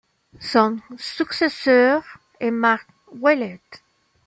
Son 0.39 0.79
successeur 0.97 2.03
est 2.39 2.49
Marc 2.49 2.89
Ouellet. 3.19 3.61